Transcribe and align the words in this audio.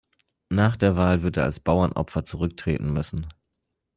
Nach 0.49 0.77
der 0.77 0.95
Wahl 0.95 1.21
wird 1.21 1.37
er 1.37 1.43
als 1.43 1.59
Bauernopfer 1.59 2.23
zurücktreten 2.23 2.91
müssen. 2.91 3.27